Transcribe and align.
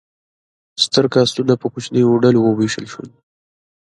ستر 0.83 1.05
کاستونه 1.13 1.53
په 1.61 1.67
کوچنیو 1.73 2.21
ډلو 2.23 2.39
وویشل 2.43 2.85
شول. 2.93 3.09